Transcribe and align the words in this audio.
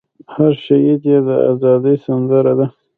هر 0.33 0.53
شهید 0.65 1.01
ئې 1.09 1.17
د 1.27 1.29
ازادۍ 1.51 1.95
سندره 2.05 2.53
ده 2.59 2.67